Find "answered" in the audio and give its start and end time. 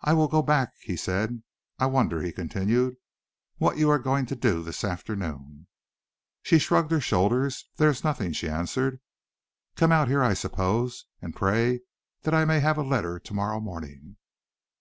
8.48-9.00